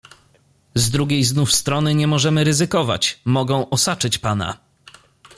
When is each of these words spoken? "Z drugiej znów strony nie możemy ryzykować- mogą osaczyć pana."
"Z 0.75 0.89
drugiej 0.89 1.23
znów 1.23 1.53
strony 1.53 1.95
nie 1.95 2.07
możemy 2.07 2.43
ryzykować- 2.43 3.19
mogą 3.25 3.69
osaczyć 3.69 4.17
pana." 4.17 4.57